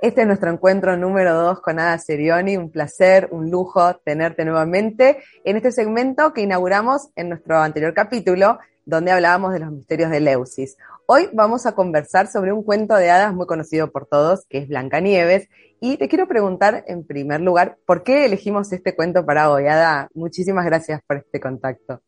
[0.00, 2.56] Este es nuestro encuentro número dos con Ada Serioni.
[2.56, 8.60] Un placer, un lujo tenerte nuevamente en este segmento que inauguramos en nuestro anterior capítulo,
[8.84, 10.76] donde hablábamos de los misterios de Leusis.
[11.06, 14.68] Hoy vamos a conversar sobre un cuento de hadas muy conocido por todos, que es
[14.68, 15.48] Blancanieves.
[15.80, 19.66] Y te quiero preguntar, en primer lugar, ¿por qué elegimos este cuento para hoy?
[19.66, 22.02] Ada, muchísimas gracias por este contacto.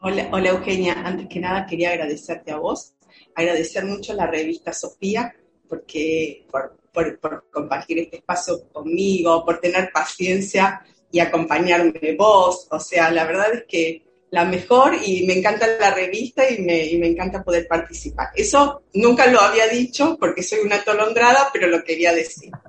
[0.00, 0.92] Hola, hola Eugenia.
[1.06, 2.94] Antes que nada quería agradecerte a vos,
[3.34, 5.34] agradecer mucho a la revista Sofía,
[5.68, 12.68] porque por, por, compartir este espacio conmigo, por tener paciencia y acompañarme vos.
[12.70, 16.86] O sea, la verdad es que la mejor y me encanta la revista y me,
[16.86, 18.28] y me encanta poder participar.
[18.34, 22.50] Eso nunca lo había dicho porque soy una tolondrada, pero lo quería decir.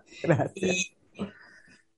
[0.54, 0.94] Y,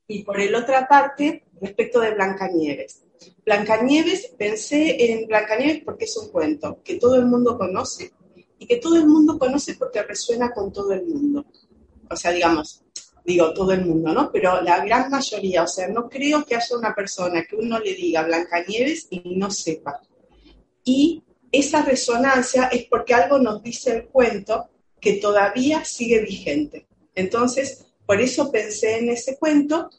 [0.08, 3.03] y por el otra parte, respecto de Blancanieves.
[3.45, 8.11] Blancanieves, pensé en Blancanieves porque es un cuento que todo el mundo conoce
[8.59, 11.45] y que todo el mundo conoce porque resuena con todo el mundo
[12.14, 12.83] o sea, digamos,
[13.25, 14.31] digo todo el mundo, ¿no?
[14.31, 17.94] Pero la gran mayoría, o sea, no creo que haya una persona que uno le
[17.94, 20.02] diga Blancanieves y no sepa.
[20.83, 26.88] Y esa resonancia es porque algo nos dice el cuento que todavía sigue vigente.
[27.16, 29.89] Entonces, por eso pensé en ese cuento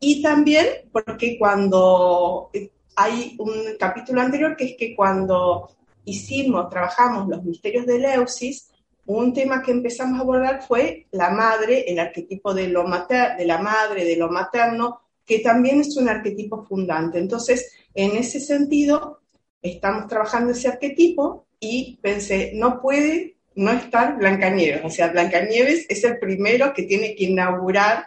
[0.00, 2.50] y también porque cuando
[2.96, 5.70] hay un capítulo anterior que es que cuando
[6.04, 8.70] hicimos, trabajamos los misterios de Leusis,
[9.06, 13.44] un tema que empezamos a abordar fue la madre, el arquetipo de, lo mater de
[13.44, 17.18] la madre, de lo materno, que también es un arquetipo fundante.
[17.18, 19.20] Entonces, en ese sentido,
[19.62, 24.84] estamos trabajando ese arquetipo y pensé, no puede no estar Blancanieves.
[24.84, 28.06] O sea, Blancanieves es el primero que tiene que inaugurar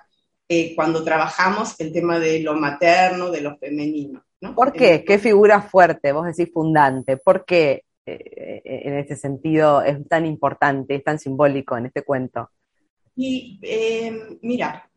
[0.50, 4.24] eh, cuando trabajamos el tema de lo materno, de lo femenino.
[4.56, 5.04] ¿Por qué?
[5.04, 6.12] ¿Qué figura fuerte?
[6.12, 7.18] Vos decís fundante.
[7.18, 12.50] ¿Por qué eh, en este sentido es tan importante, es tan simbólico en este cuento?
[13.16, 14.90] Y eh, mira,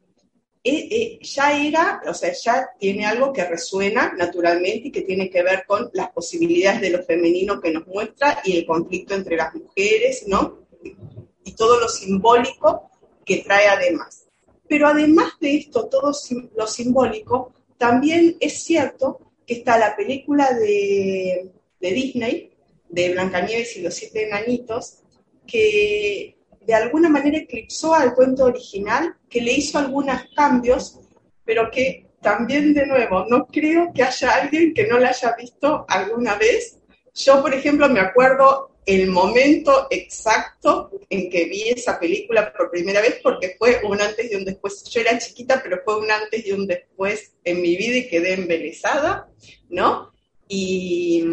[0.63, 5.43] eh, ya era, o sea, ya tiene algo que resuena naturalmente y que tiene que
[5.43, 9.55] ver con las posibilidades de lo femenino que nos muestra y el conflicto entre las
[9.55, 10.67] mujeres, ¿no?
[11.45, 12.91] Y todo lo simbólico
[13.25, 14.27] que trae además.
[14.69, 16.13] Pero además de esto, todo
[16.55, 21.51] lo simbólico, también es cierto que está la película de,
[21.81, 22.50] de Disney,
[22.91, 24.99] de Blancanieves y los siete enanitos,
[25.47, 30.99] que de alguna manera eclipsó al cuento original, que le hizo algunos cambios,
[31.45, 35.85] pero que también de nuevo, no creo que haya alguien que no la haya visto
[35.89, 36.79] alguna vez.
[37.15, 43.01] Yo, por ejemplo, me acuerdo el momento exacto en que vi esa película por primera
[43.01, 44.85] vez, porque fue un antes y un después.
[44.85, 48.35] Yo era chiquita, pero fue un antes y un después en mi vida y quedé
[48.35, 49.29] embelesada,
[49.69, 50.13] ¿no?
[50.49, 51.25] Y,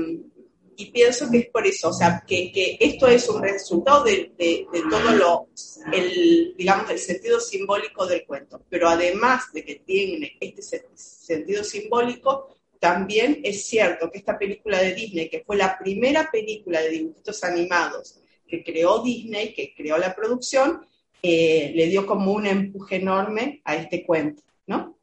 [0.80, 4.32] y pienso que es por eso, o sea, que, que esto es un resultado de,
[4.38, 5.48] de, todo lo,
[5.92, 8.62] el, digamos, el sentido simbólico del cuento.
[8.70, 10.62] Pero además de que tiene este
[10.94, 16.80] sentido simbólico, también es cierto que esta película de Disney, que fue la primera película
[16.80, 20.86] de dibujitos animados que creó Disney, que creó la producción,
[21.24, 24.96] eh, le dio como un empuje enorme a este cuento, ¿no?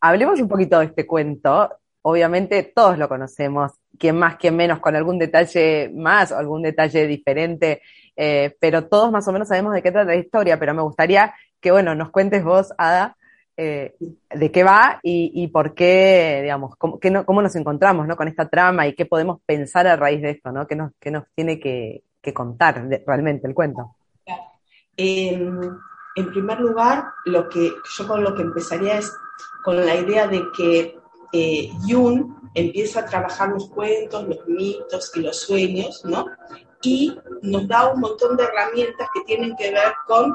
[0.00, 1.70] Hablemos un poquito de este cuento
[2.06, 7.06] obviamente todos lo conocemos, quien más, quien menos, con algún detalle más o algún detalle
[7.06, 7.80] diferente,
[8.14, 11.34] eh, pero todos más o menos sabemos de qué trata la historia, pero me gustaría
[11.60, 13.16] que, bueno, nos cuentes vos, Ada,
[13.56, 13.94] eh,
[14.34, 18.16] de qué va y, por qué, digamos, cómo, cómo, nos encontramos ¿no?
[18.16, 20.66] con esta trama y qué podemos pensar a raíz de esto, ¿no?
[20.66, 22.02] ¿Qué nos, qué nos tiene que,
[22.34, 23.96] contar realmente el cuento?
[24.96, 29.12] en primer lugar, lo que yo con lo que empezaría es
[29.64, 30.96] con la idea de que
[31.34, 36.26] eh, Jung empieza a trabajar los cuentos, los mitos y los sueños, ¿no?
[36.82, 40.32] Y nos da un montón de herramientas que tienen que ver con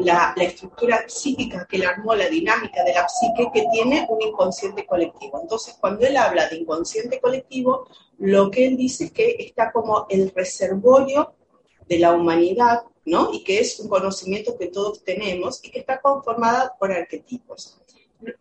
[0.00, 4.20] la, la, estructura psíquica que le armó, la dinámica de la psique que tiene un
[4.20, 5.40] inconsciente colectivo.
[5.40, 7.86] Entonces, cuando él habla de inconsciente colectivo,
[8.18, 11.34] lo que él dice es que está como el reservorio
[11.88, 13.32] de la humanidad, ¿no?
[13.32, 17.78] Y que es un conocimiento que todos tenemos y que está conformada por arquetipos.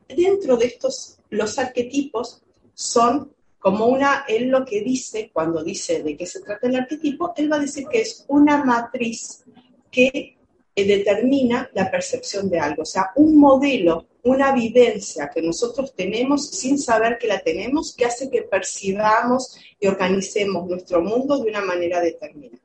[0.07, 2.41] Dentro de estos, los arquetipos
[2.74, 7.33] son como una, él lo que dice, cuando dice de qué se trata el arquetipo,
[7.38, 9.44] él va a decir que es una matriz
[9.89, 10.38] que
[10.75, 16.50] eh, determina la percepción de algo, o sea, un modelo, una vivencia que nosotros tenemos
[16.50, 21.62] sin saber que la tenemos, que hace que percibamos y organicemos nuestro mundo de una
[21.62, 22.62] manera determinada.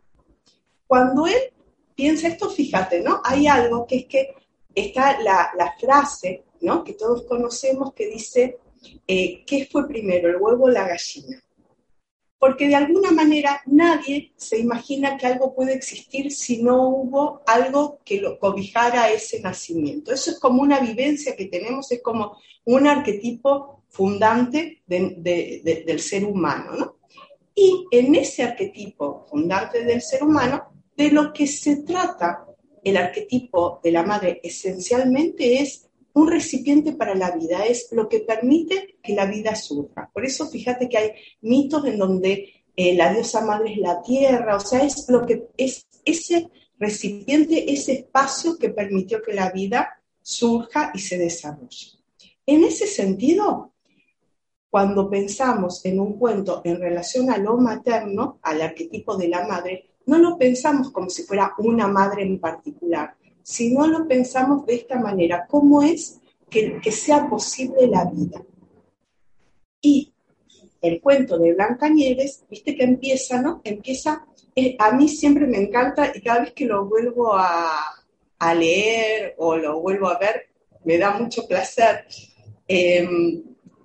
[0.86, 1.52] Cuando él
[1.94, 3.20] piensa esto, fíjate, ¿no?
[3.24, 4.34] Hay algo que es que
[4.74, 6.84] está la, frase, ¿no?
[6.84, 8.58] Que todos conocemos que dice,
[9.06, 11.42] eh, ¿qué fue primero, el huevo o la gallina?
[12.38, 18.00] porque de alguna manera nadie se imagina que algo puede existir si no hubo algo
[18.04, 20.12] que lo cobijara ese nacimiento.
[20.12, 26.72] Eso es como una vivencia que tenemos, es como un arquetipo fundante del ser humano.
[26.76, 26.96] ¿no?
[27.54, 32.44] Y en ese arquetipo fundante del ser humano, de lo que se trata
[32.84, 35.87] el arquetipo de la madre esencialmente es
[36.18, 40.10] un recipiente para la vida, es lo que permite que la vida surja.
[40.12, 41.10] Por eso fíjate que hay
[41.42, 45.48] mitos en donde eh, la diosa madre es la tierra, o sea, es lo que
[45.56, 51.98] es ese recipiente, ese espacio que permitió que la vida surja y se desarrolle.
[52.46, 53.72] En ese sentido,
[54.70, 59.90] cuando pensamos en un cuento en relación a lo materno, al arquetipo de la madre,
[60.06, 63.14] no lo pensamos como si fuera una madre en particular,
[63.48, 68.42] si no lo pensamos de esta manera, ¿cómo es que, sea posible la vida?
[69.80, 70.12] Y
[70.82, 73.62] el cuento de Blanca Nieves, viste que empieza, ¿no?
[73.64, 77.94] Empieza, eh, a mí siempre me encanta y cada vez que lo vuelvo a,
[78.54, 80.50] leer o lo vuelvo a ver,
[80.84, 82.04] me da mucho placer.
[82.66, 83.42] Em,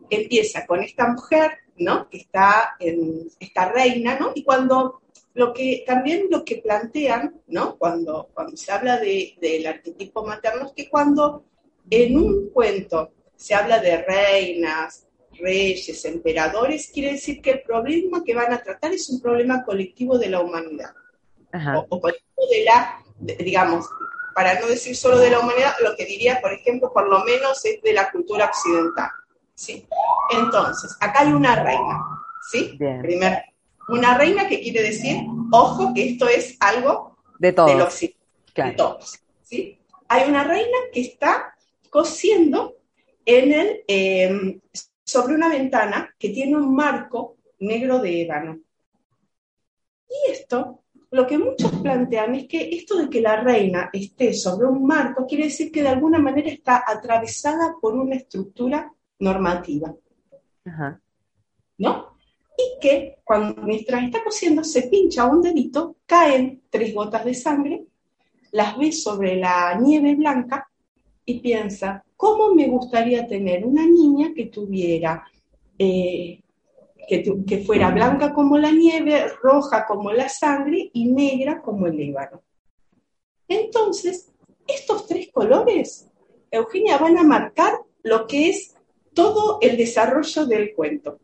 [0.10, 2.10] empieza con esta mujer, ¿no?
[2.10, 4.34] Que está en esta reina, ¿no?
[4.36, 5.03] Y cuando
[5.34, 7.78] lo que también lo que plantean, ¿no?
[7.78, 11.46] Cuando, cuando se habla de, del arquetipo materno, es que cuando
[11.90, 15.08] en un cuento se habla de reinas,
[15.40, 20.18] reyes, emperadores, quiere decir que el problema que van a tratar es un problema colectivo
[20.18, 20.92] de la humanidad.
[21.90, 23.86] O, colectivo de la, digamos,
[24.34, 27.64] para no decir solo de la humanidad, lo que diría, por ejemplo, por lo menos
[27.66, 29.10] es de la cultura occidental.
[29.54, 29.88] ¿sí?
[30.32, 32.00] Entonces, acá hay una reina,
[32.52, 32.78] ¿sí?
[32.78, 33.44] Primer
[33.90, 35.18] una reina que quiere decir,
[35.52, 38.00] ojo, que esto es algo de todos.
[38.00, 39.80] De, todos ¿sí?
[40.08, 41.56] Hay una reina que está
[41.90, 42.76] cosiendo
[43.26, 44.62] en el, em,
[45.04, 48.60] sobre una ventana que tiene un marco negro de ébano.
[50.08, 54.68] Y esto, lo que muchos plantean es que esto de que la reina esté sobre
[54.68, 59.94] un marco quiere decir que de alguna manera está atravesada por una estructura normativa.
[60.66, 61.02] Ajá.
[61.78, 62.13] ¿No?
[62.58, 67.86] Y que cuando, mientras está cosiendo se pincha un dedito, caen tres gotas de sangre,
[68.52, 70.70] las ve sobre la nieve blanca
[71.26, 75.26] y piensa, ¿cómo me gustaría tener una niña que tuviera,
[75.80, 76.42] eh,
[77.08, 82.00] que, que, fuera blanca como la nieve, roja como la sangre y negra como el
[82.00, 82.44] ébano?
[83.48, 84.32] Entonces,
[84.68, 86.08] estos tres colores,
[86.52, 88.76] Eugenia, van a marcar lo que es
[89.14, 91.20] todo el desarrollo del cuento.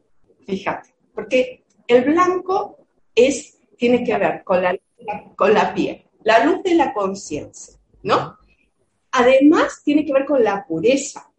[0.46, 2.78] Fíjate porque el blanco
[3.14, 4.74] es, tiene que ver con la,
[5.36, 8.38] con la piel, la luz de la conciencia, ¿no?
[9.12, 11.30] Además, tiene que ver con la pureza,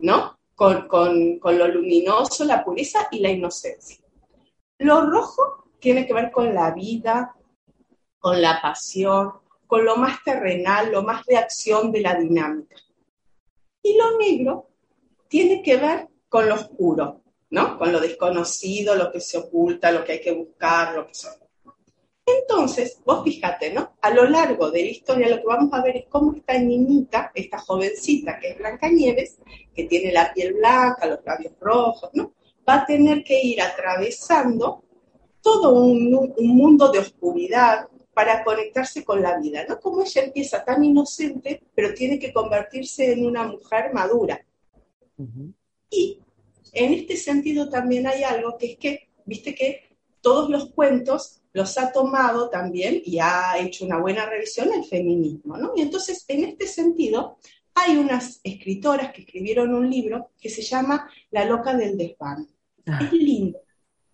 [0.00, 0.38] ¿no?
[0.54, 4.04] Con, con, lo luminoso, la pureza y la inocencia.
[4.80, 7.34] Lo rojo tiene que ver con la vida,
[8.18, 9.32] con la pasión,
[9.66, 12.76] con lo más terrenal, lo más de acción de la dinámica.
[13.82, 14.68] Y lo negro
[15.26, 17.78] tiene que ver con lo oscuro, ¿no?
[17.78, 21.32] Con lo desconocido, lo que se oculta, lo que hay que buscar, lo que son.
[22.26, 23.96] Entonces, vos fíjate, ¿no?
[24.00, 27.30] A lo largo de la historia lo que vamos a ver es cómo esta niñita,
[27.32, 29.38] esta jovencita que es Blanca Nieves,
[29.72, 32.32] que tiene la piel blanca, los labios rojos, ¿no?
[32.68, 34.82] Va a tener que ir atravesando
[35.40, 39.78] todo un, un mundo de oscuridad para conectarse con la vida, ¿no?
[39.78, 44.44] Como ella empieza tan inocente, pero tiene que convertirse en una mujer madura.
[45.90, 46.22] Y
[46.76, 51.78] en este sentido también hay algo que es que, viste que todos los cuentos los
[51.78, 55.72] ha tomado también y ha hecho una buena revisión el feminismo, ¿no?
[55.74, 57.38] Y entonces, en este sentido,
[57.74, 62.46] hay unas escritoras que escribieron un libro que se llama La loca del desván.
[62.86, 63.00] Ah.
[63.02, 63.58] Es lindo.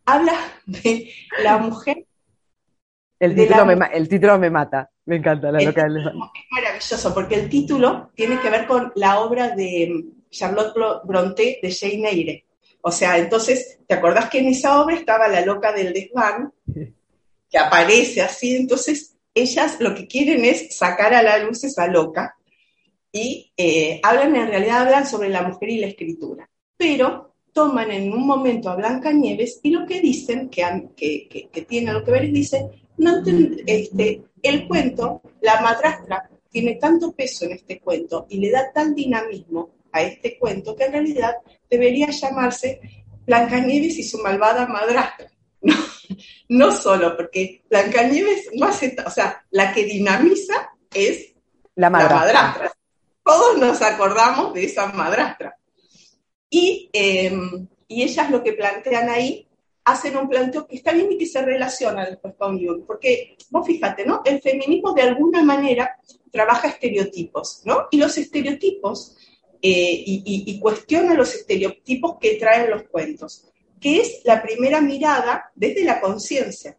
[0.04, 1.10] Habla de
[1.42, 2.06] la mujer.
[3.18, 4.90] El título, me, el título me mata.
[5.06, 6.14] Me encanta, La loca del desván.
[6.14, 11.70] Es maravilloso porque el título tiene que ver con la obra de Charlotte Brontë de
[11.72, 12.46] Jane Eyre.
[12.82, 16.52] O sea, entonces, ¿te acordás que en esa obra estaba la loca del desván,
[17.50, 18.56] que aparece así?
[18.56, 22.36] Entonces, ellas lo que quieren es sacar a la luz esa loca.
[23.12, 28.12] y eh, hablan, en realidad hablan sobre la mujer y la escritura, pero toman en
[28.12, 32.24] un momento a Blancanieves y lo que dicen, que, que, que, tiene algo que ver,
[32.24, 33.22] es dice, no
[33.66, 38.94] este, el cuento, la madrastra tiene tanto peso en este cuento y le da tal
[38.94, 41.36] dinamismo a este cuento que en realidad
[41.70, 42.80] debería llamarse
[43.26, 45.28] Blancanieves y su malvada madrastra.
[45.64, 45.76] No,
[46.48, 51.34] no solo porque Blancanieves no hace, o sea, la que dinamiza es
[51.76, 52.72] la madrastra.
[53.24, 55.56] Todos nos acordamos de esa madrastra.
[56.50, 59.48] Y, em, y ellas lo que plantean ahí,
[59.84, 63.66] hacen un planteo que está bien y que se relaciona después con Jung, porque vos
[63.66, 64.22] fíjate, ¿no?
[64.24, 65.96] El feminismo de alguna manera
[66.30, 67.88] trabaja estereotipos, ¿no?
[67.90, 69.16] Y los estereotipos,
[69.64, 73.48] eh, y, cuestiona los estereotipos que traen los cuentos,
[73.80, 76.76] que es la primera mirada desde la conciencia,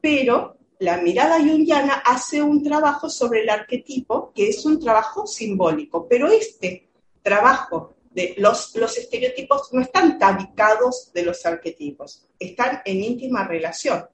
[0.00, 6.08] pero la mirada jungiana hace un trabajo sobre el arquetipo, que es un trabajo simbólico,
[6.08, 6.88] pero este
[7.22, 14.06] trabajo de los, los estereotipos no están tabicados de los arquetipos, están en íntima relación.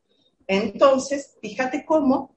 [0.45, 2.37] Entonces, fíjate cómo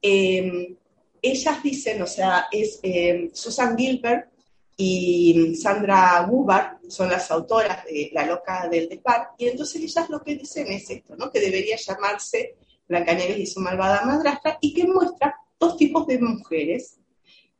[0.00, 0.76] em,
[1.20, 4.35] ellas dicen, o sea, es em, Susan Gilbert
[4.76, 10.22] y Sandra Gubar son las autoras de La loca del Depar, y entonces ellas lo
[10.22, 11.30] que dicen es esto, ¿no?
[11.30, 12.56] que debería llamarse
[12.88, 16.98] Blancanieves y su malvada madrastra, y que muestra dos tipos de mujeres,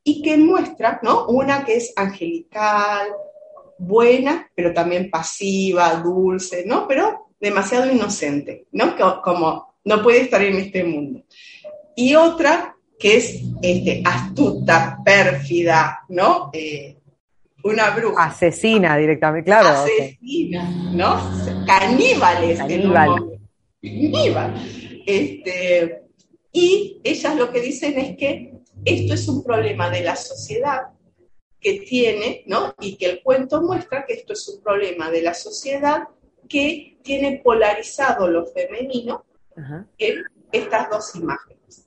[0.04, 1.26] y que muestra, ¿no?
[1.26, 3.08] Una que es angelical,
[3.76, 6.86] buena, pero también pasiva, dulce, ¿no?
[6.86, 8.94] Pero demasiado inocente, ¿no?
[9.20, 11.24] Como no puede estar en este mundo.
[11.96, 16.50] Y otra que es este, astuta, pérfida, ¿no?
[16.52, 16.96] Eh,
[17.66, 18.24] una bruja.
[18.24, 19.68] Asesina directamente, claro.
[19.68, 21.20] Asesina, ¿no?
[21.66, 22.58] Caníbales.
[22.58, 23.38] Caníbal.
[23.82, 24.54] Caníbal.
[25.06, 26.02] Este,
[26.52, 28.52] y ellas lo que dicen es que
[28.84, 30.88] esto es un problema de la sociedad
[31.60, 32.74] que tiene, ¿no?
[32.80, 36.04] Y que el cuento muestra que esto es un problema de la sociedad
[36.48, 39.24] que tiene polarizado lo femenino
[39.98, 41.86] en estas dos imágenes.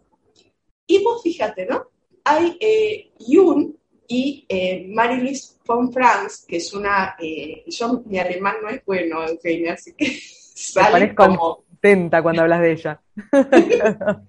[0.88, 1.88] Y vos fíjate, ¿no?
[2.24, 3.79] Hay eh, Jung
[4.12, 9.24] y eh, Marie-Louise von Franz, que es una, eh, yo mi alemán no es bueno,
[9.26, 10.06] Eugenia, así que
[10.56, 13.02] sale como cuando hablas de ella.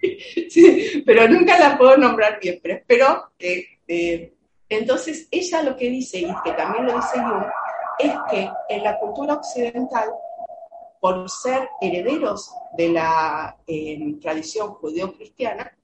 [0.48, 3.78] sí, pero nunca la puedo nombrar bien, pero espero que...
[3.88, 4.34] Eh,
[4.68, 7.44] entonces, ella lo que dice, y que también lo dice yo,
[7.98, 10.08] es que en la cultura occidental,
[11.00, 15.76] por ser herederos de la eh, tradición judeo-cristiana,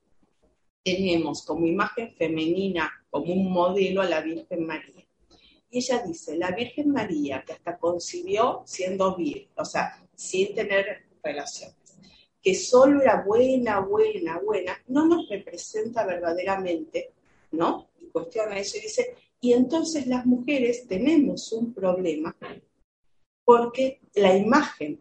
[0.87, 5.05] tenemos como imagen femenina, como un modelo a la Virgen María.
[5.69, 11.07] Y ella dice, la Virgen María, que hasta concibió siendo virgen, o sea, sin tener
[11.25, 11.99] relaciones,
[12.40, 17.14] que solo era buena, buena, buena, no nos representa verdaderamente,
[17.50, 17.88] ¿no?
[18.00, 22.37] Y cuestiona eso y dice, y entonces las mujeres tenemos un problema
[23.45, 25.00] porque la imagen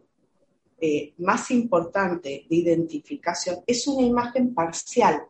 [0.80, 5.22] eh, más importante de identificación es una imagen parcial,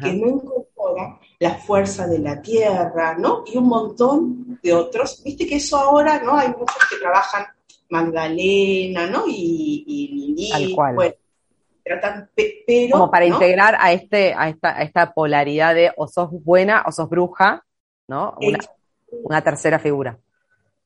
[0.00, 3.44] que no incorpora la fuerza de la tierra, ¿no?
[3.46, 5.22] Y un montón de otros.
[5.24, 6.36] Viste que eso ahora, ¿no?
[6.36, 7.46] Hay muchos que trabajan
[7.90, 9.24] Magdalena, ¿no?
[9.26, 11.14] Y, y Bueno,
[11.84, 12.92] tratan, pero...
[12.92, 16.92] Como para integrar a, este, a, esta, a esta polaridad de o sos buena o
[16.92, 17.64] sos bruja,
[18.08, 18.34] ¿no?
[18.40, 18.58] Una,
[19.24, 20.18] una tercera figura.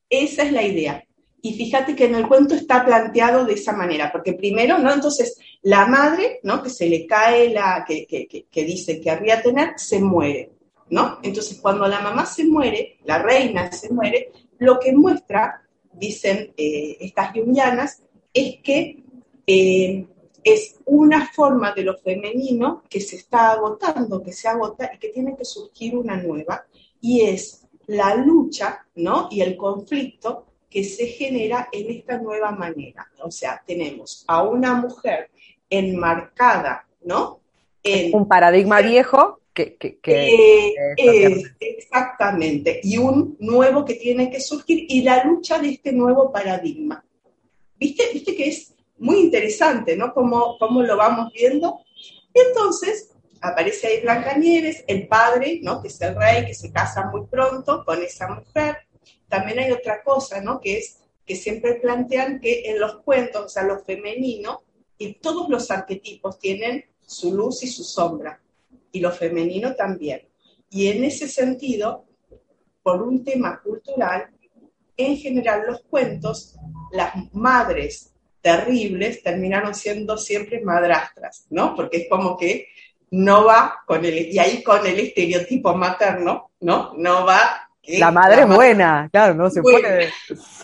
[0.09, 1.03] Esa es la idea.
[1.47, 4.93] Y fíjate que en el cuento está planteado de esa manera, porque primero, ¿no?
[4.93, 6.61] Entonces, la madre, ¿no?
[6.61, 10.51] Que se le cae la, que, que, que, dice que habría tener, se muere,
[10.89, 11.19] ¿no?
[11.23, 15.61] Entonces, cuando la mamá se muere, la reina se muere, lo que muestra
[15.93, 19.05] dicen eh, estas jungianas, es que
[19.47, 20.05] eh,
[20.43, 25.09] es una forma de lo femenino que se está agotando, que se agota y que
[25.09, 26.65] tiene que surgir una nueva,
[26.99, 29.29] y es la lucha ¿no?
[29.31, 33.07] y el conflicto que se genera en esta nueva manera.
[33.23, 35.29] O sea, tenemos a una mujer
[35.69, 37.41] enmarcada, ¿no?
[37.83, 45.01] En, un paradigma viejo que, eh, exactamente, y un nuevo que tiene que surgir y
[45.01, 47.03] la lucha de este nuevo paradigma.
[47.79, 50.13] ¿Viste, ¿Viste que es muy interesante, ¿no?
[50.13, 51.79] Cómo, cómo lo vamos viendo.
[52.33, 55.81] Y entonces aparece ahí Blancanieves, el padre, ¿no?
[55.81, 58.86] Que es el rey, que se casa muy pronto con esa mujer.
[59.27, 60.59] También hay otra cosa, ¿no?
[60.59, 64.63] Que es que siempre plantean que en los cuentos, o sea, lo femenino,
[64.97, 68.41] y todos los arquetipos tienen su luz y su sombra
[68.91, 70.27] y lo femenino también.
[70.69, 72.05] Y en ese sentido,
[72.81, 74.29] por un tema cultural,
[74.95, 76.55] en general los cuentos,
[76.91, 81.75] las madres terribles terminaron siendo siempre madrastras, ¿no?
[81.75, 82.67] Porque es como que
[83.11, 86.93] no va con el, y ahí con el estereotipo materno, ¿no?
[86.97, 87.66] No va.
[87.87, 90.11] La madre es buena, claro, no se puede.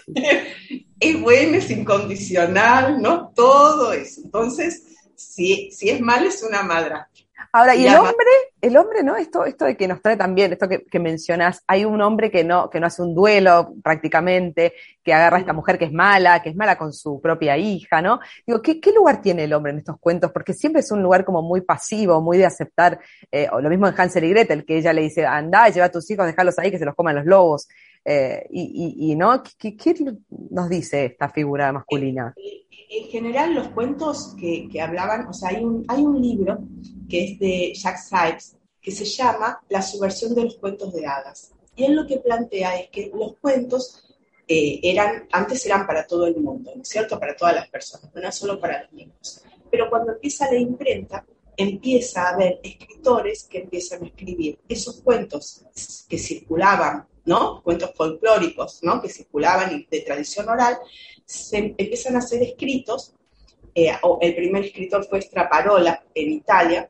[0.99, 3.31] es buena, es incondicional, ¿no?
[3.35, 4.21] Todo eso.
[4.23, 4.83] Entonces,
[5.15, 6.95] si, si es mal, es una madre.
[7.51, 8.13] Ahora, y el hombre,
[8.61, 9.15] el hombre, ¿no?
[9.15, 12.69] Esto, esto de que nos trae también, esto que, mencionas, hay un hombre que no,
[12.69, 14.73] que no hace un duelo prácticamente,
[15.03, 18.01] que agarra a esta mujer que es mala, que es mala con su propia hija,
[18.01, 18.19] ¿no?
[18.47, 20.31] Digo, ¿qué, lugar tiene el hombre en estos cuentos?
[20.31, 22.99] Porque siempre es un lugar como muy pasivo, muy de aceptar,
[23.31, 25.91] eh, o lo mismo en Hansel y Gretel, que ella le dice, anda, lleva a
[25.91, 27.67] tus hijos, déjalos ahí, que se los coman los lobos.
[28.05, 29.41] Eh, y, y, ¿no?
[29.57, 29.75] ¿Qué,
[30.49, 32.33] nos dice esta figura masculina?
[32.89, 36.59] En general, los cuentos que, que hablaban, o sea, hay un, hay un libro
[37.13, 41.51] que es de Jack Sipes, que se llama La subversión de los cuentos de hadas.
[41.75, 44.03] Y él lo que plantea es que los cuentos
[44.47, 47.19] eh, eran, antes eran para todo el mundo, ¿no es cierto?
[47.19, 49.43] Para todas las personas, no era solo para los niños.
[49.69, 51.23] Pero cuando empieza la imprenta,
[51.55, 55.63] empieza a haber escritores que empiezan a escribir esos cuentos
[56.09, 57.61] que circulaban, ¿no?
[57.61, 58.99] Cuentos folclóricos, ¿no?
[58.99, 60.79] Que circulaban de tradición oral,
[61.25, 63.13] se empiezan a ser escritos.
[63.75, 63.91] Eh,
[64.21, 66.89] el primer escritor fue Straparola en Italia,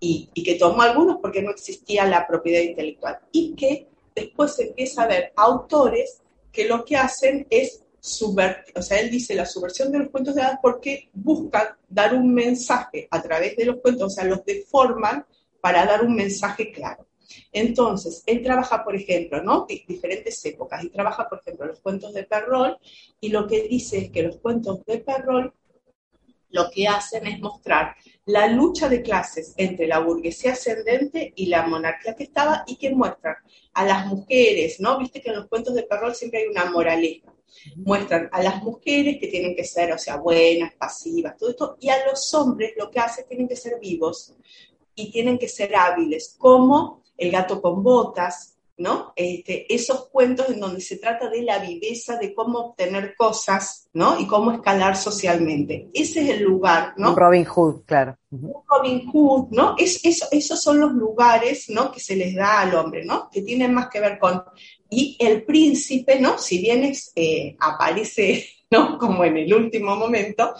[0.00, 3.18] y, que tomó algunos porque no existía la propiedad intelectual.
[3.32, 6.20] Y que después empieza a ver autores
[6.52, 10.34] que lo que hacen es subvertir, o sea, él dice la subversión de los cuentos
[10.34, 14.44] de hadas porque buscan dar un mensaje a través de los cuentos, o sea, los
[14.44, 15.26] deforman
[15.60, 17.06] para dar un mensaje claro.
[17.52, 19.66] Entonces, él trabaja, por ejemplo, ¿no?
[19.66, 22.78] diferentes épocas, y trabaja, por ejemplo, los cuentos de Perrol,
[23.20, 25.52] y lo que dice es que los cuentos de Perrol
[26.50, 31.66] lo que hacen es mostrar la lucha de clases entre la burguesía ascendente y la
[31.66, 33.36] monarquía que estaba y que muestran
[33.72, 34.98] a las mujeres, ¿no?
[34.98, 37.32] Viste que en los cuentos de Perrol siempre hay una moraleja.
[37.76, 41.88] Muestran a las mujeres que tienen que ser, o sea, buenas, pasivas, todo esto, y
[41.88, 44.34] a los hombres lo que hacen tienen que ser vivos
[44.94, 49.12] y tienen que ser hábiles, como el gato con botas, ¿no?
[49.16, 54.18] Este, esos cuentos en donde se trata de la viveza, de cómo obtener cosas, ¿no?
[54.20, 55.88] Y cómo escalar socialmente.
[55.92, 57.14] Ese es el lugar, ¿no?
[57.14, 58.16] Robin Hood, claro.
[58.30, 59.74] Robin Hood, ¿no?
[59.76, 61.90] Es, esos son los lugares, ¿no?
[61.90, 63.28] Que se les da al hombre, ¿no?
[63.30, 64.42] Que tienen más que ver con...
[64.88, 66.38] Y el príncipe, ¿no?
[66.38, 68.96] Si bien eh, aparece, ¿no?
[68.96, 70.54] Como en el último momento,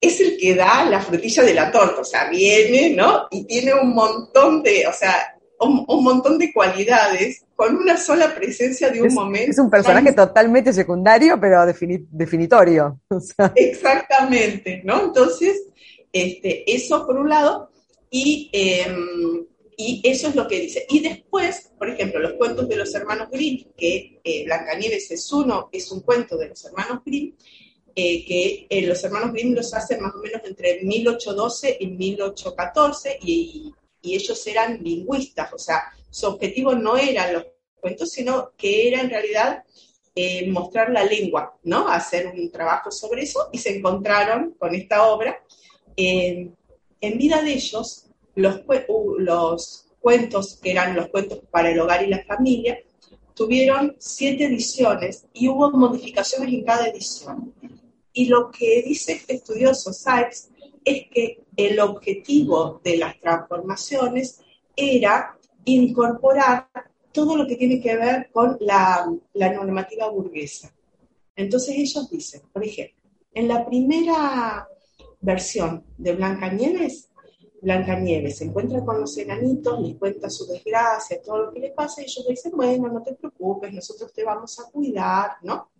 [0.00, 3.28] es el que da la frutilla de la torta, o sea, viene, ¿no?
[3.30, 8.90] Y tiene un montón de, o sea, un, montón de cualidades con una sola presencia
[8.90, 9.50] de un momento.
[9.50, 13.00] Es un personaje totalmente secundario, pero definitorio.
[13.54, 15.04] Exactamente, ¿no?
[15.04, 15.64] Entonces,
[16.12, 17.70] este, eso por un lado,
[18.10, 19.46] y, em,
[19.76, 20.86] y eso es lo que dice.
[20.88, 25.68] Y después, por ejemplo, los cuentos de los hermanos Grimm, que eh, Blancanieves es uno,
[25.72, 27.34] es un cuento de los hermanos Grimm,
[27.94, 33.18] eh, que eh, los hermanos Grimm los hacen más o menos entre 1812 y 1814,
[33.22, 37.46] y, y ellos eran lingüistas, o sea, su objetivo no eran los
[37.80, 39.64] cuentos, sino que era en realidad
[40.14, 41.88] eh, mostrar la lengua, ¿no?
[41.88, 45.42] Hacer un trabajo sobre eso y se encontraron con esta obra.
[45.96, 48.62] en vida de ellos, los,
[49.18, 52.78] los cuentos, que eran los cuentos para el hogar y la familia,
[53.34, 57.54] tuvieron siete ediciones y hubo modificaciones en cada edición.
[58.12, 60.48] Y lo que dice este estudioso, Sykes,
[60.84, 64.40] es que el objetivo de las transformaciones
[64.76, 66.68] era incorporar
[67.12, 70.72] todo lo que tiene que ver con la, normativa burguesa.
[71.34, 72.96] Entonces ellos dicen, por ejemplo,
[73.32, 74.68] en la primera
[75.20, 77.10] versión de Blancanieves,
[77.62, 82.00] Blancanieves se encuentra con los enanitos, les cuenta su desgracia, todo lo que le pasa,
[82.00, 85.70] y ellos dicen, bueno, no te preocupes, nosotros te vamos a cuidar, ¿no?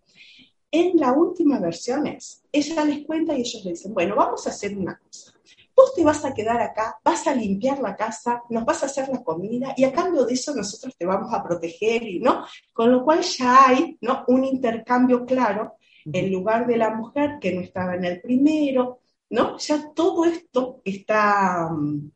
[0.70, 4.50] En la última versión es, ella les cuenta y ellos le dicen, bueno, vamos a
[4.50, 5.32] hacer una cosa.
[5.74, 9.08] Vos te vas a quedar acá, vas a limpiar la casa, nos vas a hacer
[9.08, 12.44] la comida y a cambio de eso nosotros te vamos a proteger, y ¿no?
[12.72, 14.24] Con lo cual ya hay, ¿no?
[14.28, 19.58] Un intercambio claro en lugar de la mujer que no estaba en el primero, ¿no?
[19.58, 22.10] Ya todo esto está, mm,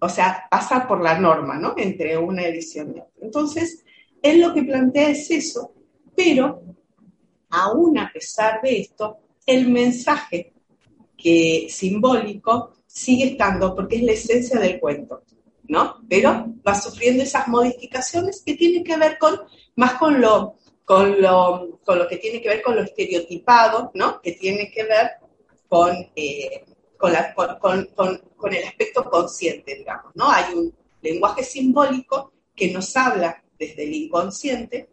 [0.00, 1.74] o sea, pasa por la norma, ¿no?
[1.76, 3.12] Entre una edición y otra.
[3.20, 3.84] Entonces,
[4.22, 5.72] él lo que plantea es eso,
[6.14, 6.62] pero
[7.50, 10.52] aún a pesar de esto, el mensaje
[11.16, 15.22] que simbólico sigue estando porque es la esencia del cuento,
[15.68, 15.96] ¿no?
[16.08, 19.40] Pero va sufriendo esas modificaciones que tienen que ver con
[19.76, 24.20] más con lo con lo, con lo que tiene que ver con lo estereotipado, ¿no?
[24.22, 25.10] Que tiene que ver
[25.68, 26.64] con, eh,
[26.96, 27.12] con,
[27.94, 30.30] con, con, el aspecto consciente, digamos, ¿no?
[30.30, 34.88] Hay un lenguaje simbólico que nos habla desde el inconsciente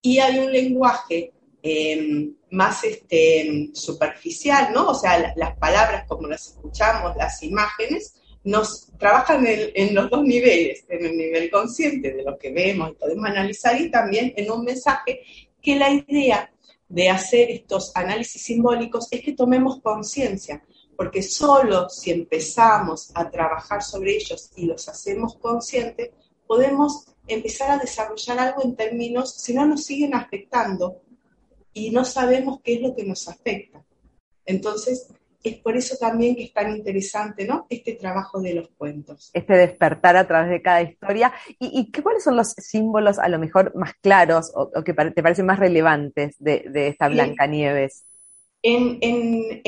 [0.00, 1.34] y hay un lenguaje
[1.66, 4.88] Em, más este, superficial, ¿no?
[4.88, 10.84] O sea, las palabras como las escuchamos, las imágenes, nos trabajan en, los dos niveles,
[10.90, 14.62] en el nivel consciente de lo que vemos y podemos analizar y también en un
[14.62, 15.22] mensaje
[15.62, 16.52] que la idea
[16.86, 20.62] de hacer estos análisis simbólicos es que tomemos conciencia,
[20.94, 26.10] porque solo si empezamos a trabajar sobre ellos y los hacemos conscientes,
[26.46, 31.00] podemos empezar a desarrollar algo en términos, si no nos siguen afectando
[31.74, 33.84] y no sabemos qué es lo que nos afecta.
[34.46, 35.08] Entonces,
[35.42, 37.66] es por eso también que es tan interesante, ¿no?
[37.68, 39.30] Este trabajo de los cuentos.
[39.34, 41.34] Este despertar a través de cada historia.
[41.58, 45.58] ¿Y, cuáles son los símbolos a lo mejor más claros o, que te parecen más
[45.58, 48.04] relevantes de, esta Blancanieves?
[48.62, 49.60] En, en,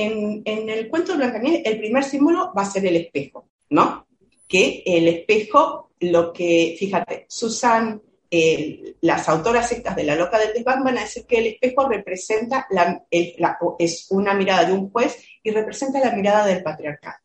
[0.46, 4.06] en, el cuento de Blancanieves, el primer símbolo va a ser el espejo, ¿no?
[4.48, 8.00] Que el espejo, lo que, fíjate, Susan
[9.00, 12.66] las autoras estas de La Loca del Desván van a decir que el espejo representa,
[12.70, 13.04] la,
[13.78, 17.18] es una mirada de un juez y representa la mirada del patriarcado.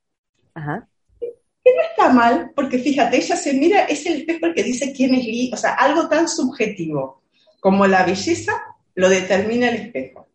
[0.54, 0.88] Ajá.
[1.20, 4.94] Que no está mal, porque fíjate, ella se mira, es el espejo el que dice
[4.94, 7.22] quién es Lee, o sea, algo tan subjetivo
[7.60, 8.54] como la belleza
[8.96, 10.28] lo determina el espejo.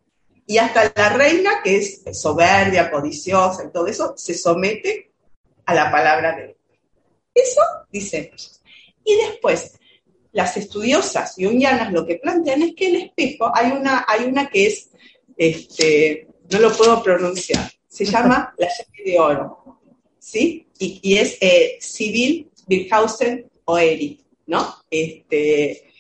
[0.47, 5.11] Y hasta la reina, que es soberbia, codiciosa y todo eso, se somete
[5.65, 6.57] a la palabra de él.
[7.35, 8.63] Eso dicen ellos.
[9.05, 9.79] Y después,
[10.37, 14.67] las estudiosas jungianas lo que plantean es que el espejo, hay una, hay una que
[14.67, 14.91] es,
[15.35, 19.81] este, no lo puedo pronunciar, se llama la llave de oro,
[20.19, 20.67] ¿sí?
[20.79, 24.75] Y, es eh, Sibyl Birkhausen Oeri, ¿no?
[24.91, 25.91] Este,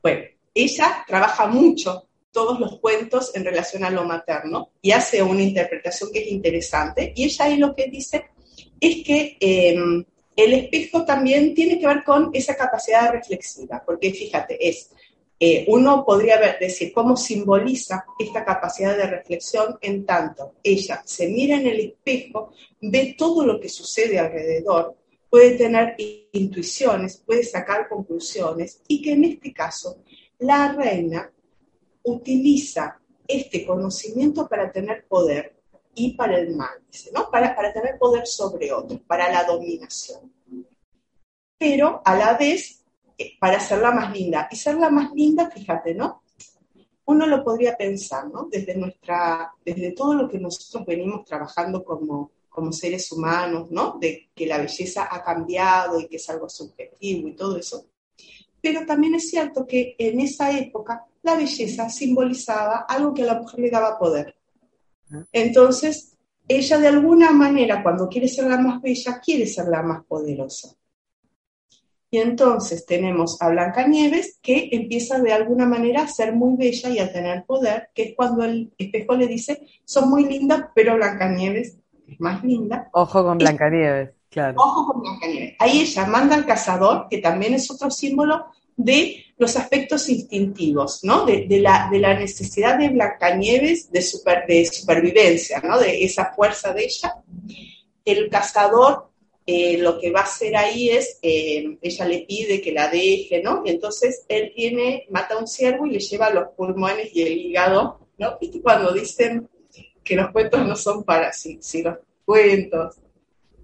[0.00, 0.22] bueno,
[0.54, 6.10] ella trabaja mucho todos los cuentos en relación a lo materno y hace una interpretación
[6.12, 7.12] que es interesante.
[7.16, 8.26] Y ella ahí lo que dice
[8.80, 10.04] es que em,
[10.44, 14.90] el espejo también tiene que ver con esa capacidad reflexiva, porque fíjate, es,
[15.38, 21.56] eh, uno podría decir cómo simboliza esta capacidad de reflexión en tanto ella se mira
[21.56, 24.96] en el espejo, ve todo lo que sucede alrededor,
[25.28, 25.94] puede tener
[26.32, 29.98] intuiciones, puede sacar conclusiones y que en este caso
[30.38, 31.30] la reina
[32.02, 32.98] utiliza
[33.28, 35.59] este conocimiento para tener poder
[35.94, 37.30] y para el mal, ¿no?
[37.30, 40.32] Para, para tener poder sobre otros, para la dominación.
[41.58, 42.82] Pero a la vez,
[43.18, 44.48] eh, para hacerla más linda.
[44.50, 46.22] Y serla más linda, fíjate, ¿no?
[47.04, 48.48] Uno lo podría pensar, ¿no?
[48.50, 53.98] Desde, nuestra, desde todo lo que nosotros venimos trabajando como, como seres humanos, ¿no?
[54.00, 57.84] De que la belleza ha cambiado y que es algo subjetivo y todo eso.
[58.62, 63.40] Pero también es cierto que en esa época la belleza simbolizaba algo que a la
[63.40, 64.39] mujer le daba poder.
[65.32, 70.04] Entonces, ella de alguna manera, cuando quiere ser la más bella, quiere ser la más
[70.04, 70.74] poderosa.
[72.12, 76.98] Y entonces tenemos a Blancanieves que empieza de alguna manera a ser muy bella y
[76.98, 81.78] a tener poder, que es cuando el espejo le dice, son muy lindas, pero Blancanieves
[82.08, 82.88] es más linda.
[82.92, 84.56] Ojo con Blancanieves, claro.
[84.58, 85.54] Ojo con Blancanieves.
[85.60, 88.46] Ahí ella manda al cazador, que también es otro símbolo
[88.76, 91.24] de los aspectos instintivos, ¿no?
[91.24, 94.04] De, la, necesidad de Blancanieves de,
[94.46, 95.78] de supervivencia, ¿no?
[95.78, 97.14] De esa fuerza de ella.
[98.04, 99.08] El cazador
[99.46, 103.42] eh, lo que va a hacer ahí es, eh, ella le pide que la deje,
[103.42, 103.62] ¿no?
[103.64, 107.38] Y entonces él tiene, mata a un ciervo y le lleva los pulmones y el
[107.38, 108.36] hígado, ¿no?
[108.42, 109.48] Y cuando dicen
[110.04, 112.96] que los cuentos no son para sí, sí los cuentos.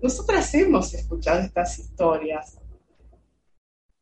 [0.00, 2.58] Nosotras hemos escuchado estas historias.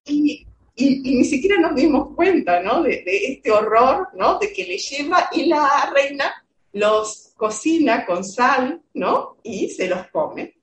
[0.06, 2.82] Y y, ni siquiera nos dimos cuenta, ¿no?
[2.82, 4.38] De, este horror, ¿no?
[4.38, 9.36] De que le lleva y la reina los cocina con sal, ¿no?
[9.42, 10.56] Y se los come,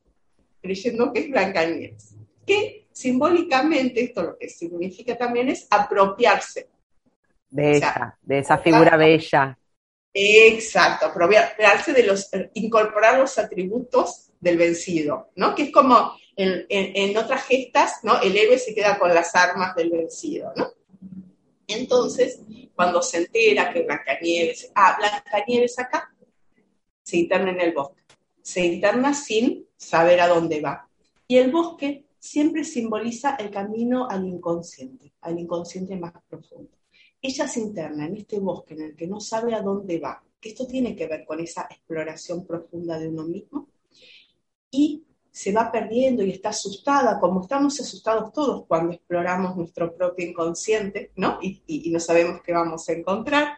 [0.62, 2.16] creyendo que es Blancanieves.
[2.46, 6.68] Que simbólicamente esto lo que significa también es apropiarse.
[7.50, 9.58] De esa, de esa figura bella.
[10.14, 15.56] Exacto, apropiarse de los, incorporar los atributos del vencido, ¿no?
[15.56, 18.22] Que es como en, otras gestas, ¿no?
[18.22, 20.54] El héroe se queda con las armas del vencido.
[21.68, 22.42] Entonces,
[22.76, 26.14] cuando se entera que Blancanieves, ah, Blancanieves acá,
[27.04, 28.02] se interna en el bosque.
[28.42, 30.88] Se interna sin saber a dónde va.
[31.28, 36.72] Y el bosque siempre simboliza el camino al inconsciente, al inconsciente más profundo.
[37.22, 40.50] Ella se interna en este bosque en el que no sabe a dónde va, que
[40.50, 43.68] esto tiene que ver con esa exploración profunda de uno mismo,
[44.72, 50.28] y se va perdiendo y está asustada, como estamos asustados todos cuando exploramos nuestro propio
[50.28, 51.40] inconsciente, ¿no?
[51.42, 53.58] Y, no sabemos qué vamos a encontrar,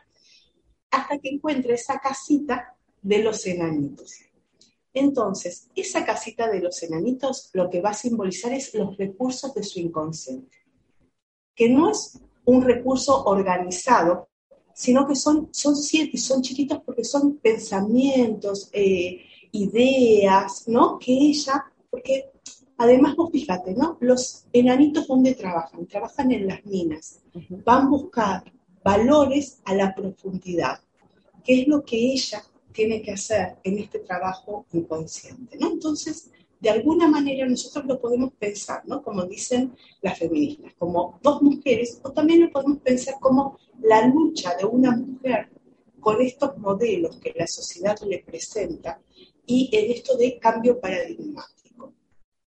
[0.91, 4.19] hasta que encuentra esa casita de los enanitos.
[4.93, 9.63] Entonces, esa casita de los enanitos lo que va a simbolizar es los recursos de
[9.63, 10.55] su inconsciente,
[11.55, 14.29] que no es un recurso organizado,
[14.75, 20.99] sino que son, son siete son chiquitos porque son pensamientos, eh, ideas, ¿no?
[20.99, 22.33] Que ella, porque
[22.77, 23.97] Además, vos fíjate, ¿no?
[24.01, 25.85] Los enanitos, ¿dónde trabajan?
[25.85, 27.21] Trabajan en las minas.
[27.63, 28.43] Van a buscar
[28.83, 30.81] valores a la profundidad,
[31.43, 35.71] que es lo que ella tiene que hacer en este trabajo inconsciente, ¿no?
[35.71, 39.03] Entonces, de alguna manera nosotros lo podemos pensar, ¿no?
[39.03, 44.55] Como dicen las feministas, como dos mujeres, o también lo podemos pensar como la lucha
[44.55, 45.49] de una mujer
[45.99, 48.99] con estos modelos que la sociedad le presenta
[49.45, 51.93] y en esto de cambio paradigmático.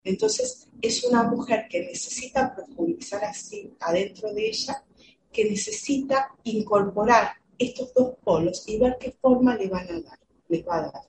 [0.04, 4.84] Entonces, es una mujer que necesita profundizar así adentro de ella,
[5.32, 10.18] que necesita incorporar estos dos polos y ver qué forma le van a dar,
[10.48, 11.02] les va a dar.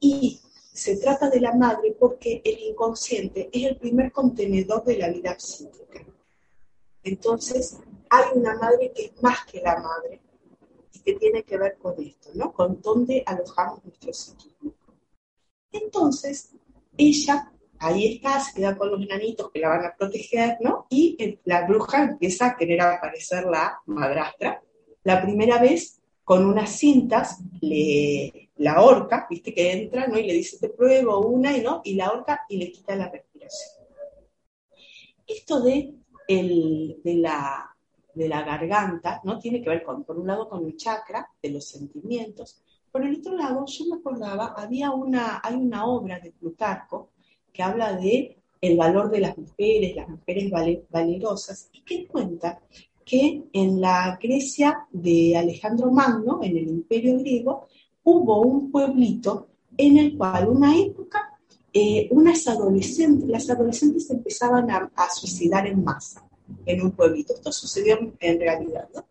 [0.00, 0.40] Y
[0.72, 5.38] se trata de la madre porque el inconsciente es el primer contenedor de la vida
[5.38, 6.04] psíquica.
[7.02, 7.78] Entonces,
[8.10, 10.20] hay una madre que es más que la madre
[10.92, 12.52] y que tiene que ver con esto, ¿no?
[12.52, 14.74] Con dónde alojamos nuestro psiquismo.
[15.72, 16.50] Entonces,
[16.96, 20.86] ella, ahí está, se queda con los enanitos que la van a proteger, ¿no?
[20.90, 24.62] Y la bruja empieza a querer aparecer la madrastra.
[25.04, 30.18] La primera vez, con unas cintas, le la horca, viste que entra, ¿no?
[30.18, 33.08] Y le dice, te pruebo una y no, y la horca y le quita la
[33.08, 33.84] respiración.
[35.26, 35.94] Esto de,
[36.28, 37.76] el, de, la,
[38.14, 39.38] de la garganta, ¿no?
[39.38, 42.62] Tiene que ver con, por un lado, con el chakra de los sentimientos.
[42.96, 47.10] Por el otro lado, yo me acordaba, había una, hay una obra de Plutarco
[47.52, 50.50] que habla de el valor de las mujeres, las mujeres
[50.88, 52.58] valerosas, y que cuenta
[53.04, 57.68] que en la Grecia de Alejandro Magno, en el imperio griego,
[58.02, 61.38] hubo un pueblito en el cual una época
[61.74, 66.26] eh, unas adolescentes, las adolescentes empezaban a, suicidar en masa
[66.64, 67.34] en un pueblito.
[67.34, 69.04] Esto sucedió en realidad, ¿no?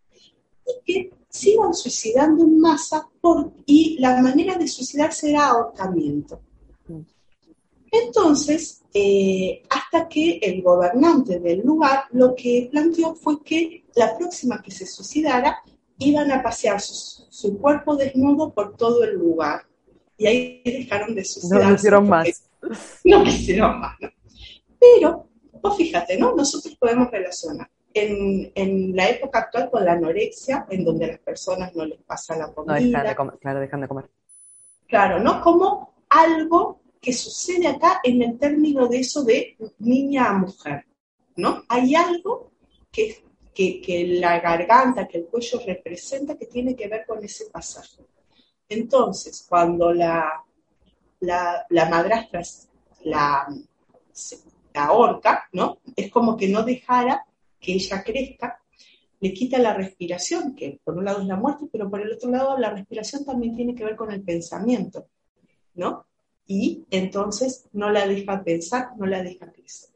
[0.66, 6.40] Y que se iban suicidando en masa por, y la manera de suicidarse era ahorcamiento.
[7.92, 14.62] Entonces, eh, hasta que el gobernante del lugar lo que planteó fue que la próxima
[14.62, 15.58] que se suicidara
[15.98, 19.66] iban a pasear su, cuerpo desnudo por todo el lugar.
[20.18, 21.66] Y ahí dejaron de suceder.
[21.66, 22.50] No quisieron más.
[23.04, 23.98] No quisieron más.
[24.80, 25.28] Pero,
[25.62, 26.34] vos fíjate, ¿no?
[26.34, 31.74] Nosotros podemos relacionar en, en, la época actual con la anorexia, en donde las personas
[31.76, 32.80] no les pasa la comida.
[32.80, 34.10] No, dejan de comer, claro, dejan de comer.
[34.88, 35.42] Claro, ¿no?
[35.42, 40.86] Como algo que sucede acá en el término de eso de niña a mujer,
[41.36, 41.64] ¿no?
[41.70, 42.52] Hay algo
[42.92, 48.04] que que, la garganta, que el cuello representa, que tiene que ver con ese pasaje.
[48.68, 50.44] Entonces, cuando la,
[51.22, 52.42] la, la madrastra
[53.06, 53.48] la,
[54.74, 55.78] la ahorca, ¿no?
[55.96, 57.26] Es como que no dejara
[57.66, 58.62] que ella crezca,
[59.20, 62.30] le quita la respiración, que por un lado es la muerte, pero por el otro
[62.30, 65.08] lado la respiración también tiene que ver con el pensamiento,
[65.74, 66.06] ¿no?
[66.46, 69.90] Y entonces no la deja pensar, no la deja crecer.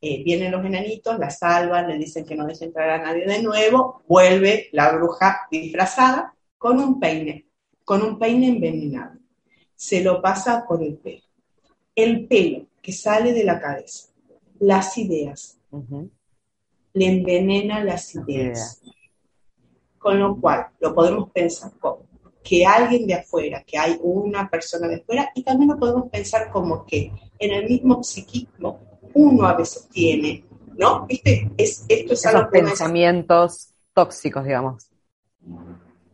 [0.00, 3.42] Eh, vienen los enanitos, la salvan, le dicen que no deje entrar a nadie de
[3.42, 7.46] nuevo, vuelve la bruja disfrazada con un peine,
[7.84, 9.18] con un peine envenenado.
[9.74, 11.22] Se lo pasa por el pelo.
[11.96, 14.10] El pelo que sale de la cabeza,
[14.60, 15.58] las ideas,
[16.94, 18.80] le envenena las ideas.
[19.98, 22.06] Con lo cual, lo podemos pensar como
[22.42, 26.50] que alguien de afuera, que hay una persona de afuera, y también lo podemos pensar
[26.50, 28.80] como que en el mismo psiquismo
[29.14, 30.44] uno a veces tiene,
[30.76, 31.06] ¿no?
[31.06, 31.50] ¿Viste?
[31.56, 34.88] Es, esto es Esos pensamientos tóxicos, digamos.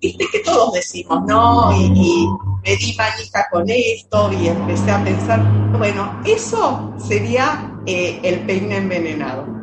[0.00, 1.72] Viste que todos decimos, ¿no?
[1.72, 2.26] Y,
[2.62, 5.42] me di manija con esto y empecé a pensar,
[5.78, 9.59] bueno, eso sería eh, el peine envenenado.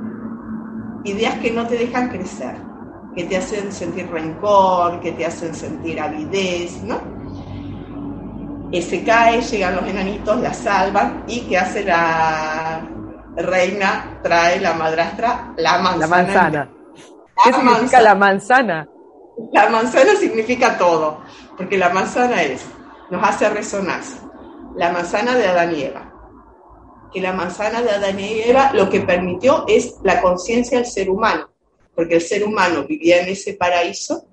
[1.08, 2.56] Ideas que no te dejan crecer,
[3.16, 7.00] que te hacen sentir rencor, que te hacen sentir avidez, ¿no?
[8.82, 12.82] se cae, llegan los enanitos, la salvan y ¿qué hace la,
[13.38, 16.08] reina trae la madrastra la manzana.
[16.08, 16.70] La manzana.
[17.44, 18.88] ¿Qué significa la manzana?
[19.54, 21.20] La manzana significa todo,
[21.56, 22.66] porque la manzana es,
[23.10, 24.02] nos hace resonar.
[24.76, 26.07] La manzana de Adán y Eva.
[27.14, 31.10] Que la manzana de Adán y Eva lo que permitió es la conciencia del ser
[31.10, 31.50] humano,
[31.96, 34.28] porque el ser humano vivía en ese paraíso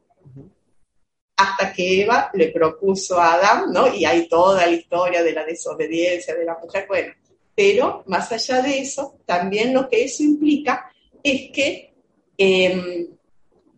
[1.37, 3.93] hasta que Eva le propuso a Adán, ¿no?
[3.93, 6.87] Y hay toda la historia de la desobediencia de la mujer.
[6.89, 7.13] Bueno,
[7.55, 10.91] pero más allá de eso, también lo que eso implica
[11.23, 11.95] es que
[12.37, 13.09] em,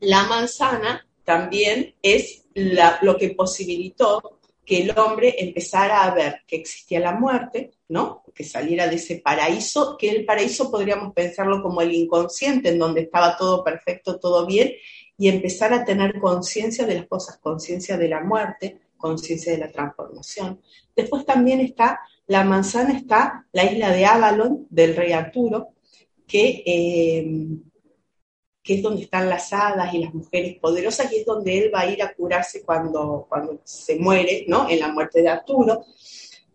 [0.01, 2.45] la manzana también es
[3.03, 4.36] lo que posibilitó
[4.67, 8.25] que el hombre empezara a ver que existía la muerte, ¿no?
[8.35, 13.03] Que saliera de ese paraíso, que el paraíso podríamos pensarlo como el inconsciente, en donde
[13.03, 14.73] estaba todo perfecto, todo bien,
[15.17, 19.71] y empezar a tener conciencia de las cosas, conciencia de la muerte, conciencia de la
[19.71, 20.61] transformación.
[20.97, 25.69] Después también está, la manzana está la isla de Avalon del rey Arturo,
[26.27, 27.27] que, eh,
[28.67, 31.83] que es donde están las hadas y las mujeres poderosas, y es donde él va
[31.83, 34.69] a ir a curarse cuando, cuando se muere, ¿no?
[34.69, 35.85] En la muerte de Arturo.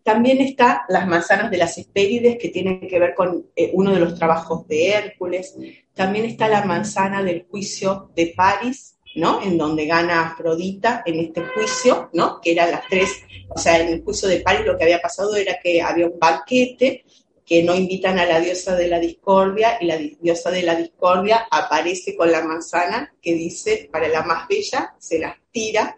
[0.04, 4.02] También está las manzanas de las Hespérides, que tienen que ver con eh, uno de
[4.02, 5.56] los trabajos de Hércules.
[5.93, 9.41] También está la manzana del juicio de París, ¿no?
[9.41, 12.41] En donde gana Afrodita en este juicio, ¿no?
[12.41, 15.34] Que eran las tres, o sea, en el juicio de París lo que había pasado
[15.38, 17.06] era que había un banquete
[17.45, 21.47] que no invitan a la diosa de la discordia y la diosa de la discordia
[21.49, 25.97] aparece con la manzana que dice, para la más bella, se las tira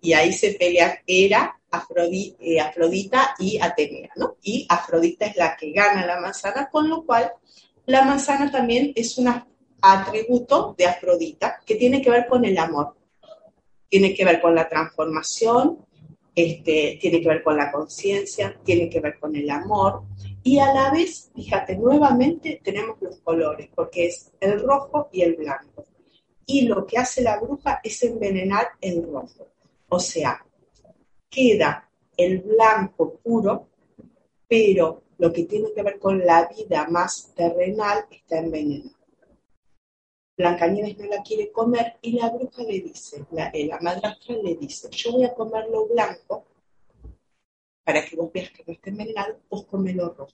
[0.00, 4.10] y ahí se pelea Hera eh, Afrodita, y Atenea.
[4.42, 7.32] Y Afrodita es la que gana la manzana, con lo cual
[7.86, 9.32] la manzana también es un
[9.80, 12.94] atributo de Afrodita que tiene que ver con el amor,
[13.88, 15.78] tiene que ver con la transformación,
[16.34, 20.04] este, tiene que ver con la conciencia, tiene que ver con el amor
[20.44, 25.36] y a la vez, fíjate, nuevamente tenemos los colores, porque es el rojo y el
[25.36, 25.86] blanco.
[26.46, 29.48] Y lo que hace la bruja es envenenar el rojo.
[29.88, 30.44] O sea,
[31.30, 33.68] queda el blanco puro,
[34.48, 38.96] pero lo que tiene que ver con la vida más terrenal está envenenado.
[40.36, 44.56] Blancanieves no la quiere comer y la bruja le dice, la, eh, la madrastra le
[44.56, 46.46] dice, yo voy a comer lo blanco
[47.84, 50.32] para que vos veas que no está envenenado, vos come lo rojo.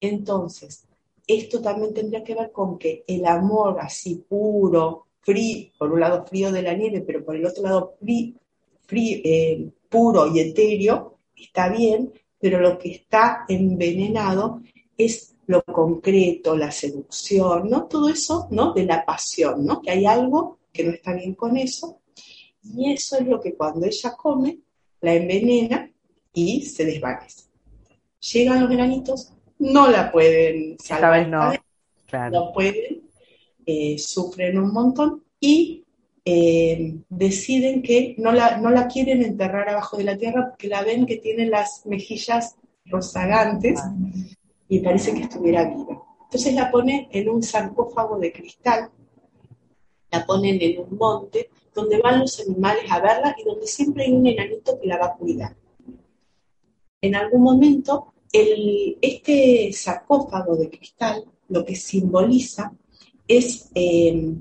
[0.00, 0.86] Entonces,
[1.26, 6.26] esto también tendría que ver con que el amor así puro, frío, por un lado
[6.26, 8.34] frío de la nieve, pero por el otro lado frío,
[9.24, 14.62] eh, puro y etéreo, está bien, pero lo que está envenenado
[14.96, 17.86] es lo concreto, la seducción, ¿no?
[17.86, 18.72] Todo eso, ¿no?
[18.72, 19.80] De la pasión, ¿no?
[19.80, 22.00] Que hay algo que no está bien con eso.
[22.62, 24.58] Y eso es lo que cuando ella come,
[25.00, 25.91] la envenena
[26.32, 27.44] y se desvanece.
[28.32, 31.28] Llegan los granitos, no la pueden salvar.
[31.28, 31.52] no.
[32.30, 33.08] No pueden,
[33.64, 35.82] eh, sufren un montón y
[36.24, 40.82] eh, deciden que no la, no la quieren enterrar abajo de la tierra porque la
[40.82, 43.80] ven que tiene las mejillas rozagantes
[44.68, 46.02] y parece que estuviera viva.
[46.24, 48.90] Entonces la ponen en un sarcófago de cristal,
[50.10, 54.12] la ponen en un monte donde van los animales a verla y donde siempre hay
[54.12, 55.56] un enanito que la va a cuidar.
[57.02, 62.72] En algún momento, este sarcófago de cristal lo que simboliza
[63.28, 64.34] es eh,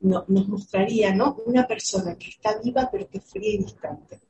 [0.00, 1.36] nos mostraría ¿no?
[1.46, 4.20] una persona que está viva pero que es fría y distante.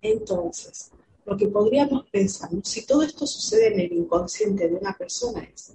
[0.00, 0.90] Entonces,
[1.26, 5.74] lo que podríamos pensar, si todo esto sucede en el inconsciente de una persona, es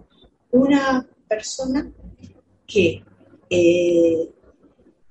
[0.52, 1.92] una persona
[2.66, 3.04] que
[3.50, 4.32] eh,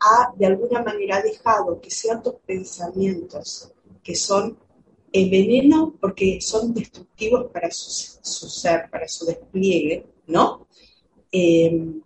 [0.01, 3.71] ha de alguna manera dejado que ciertos pensamientos
[4.03, 4.59] que son
[5.13, 10.67] veneno porque son destructivos para su, ser, para su despliegue, ¿no?
[11.33, 12.01] Eh,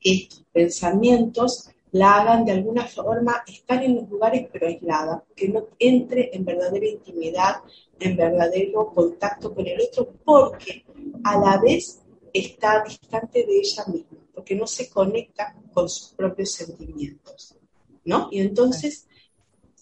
[0.00, 5.68] estos pensamientos la hagan de alguna forma estar en los lugares pero aislada, que no
[5.78, 7.56] entre en verdadera intimidad,
[8.00, 10.84] en verdadero contacto con el otro, porque
[11.22, 12.00] a la vez
[12.32, 17.56] está distante de ella misma, porque no se conecta con sus propios sentimientos,
[18.04, 18.28] ¿no?
[18.30, 19.06] Y entonces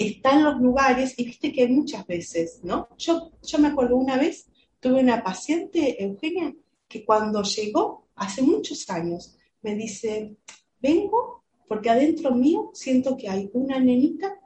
[0.08, 2.88] está en los lugares, y viste que muchas veces, ¿no?
[2.98, 4.46] Yo, yo me acuerdo una vez,
[4.80, 6.54] tuve una paciente, Eugenia,
[6.88, 10.36] que cuando llegó, hace muchos años, me dice,
[10.80, 14.40] vengo porque adentro mío siento que hay una nenita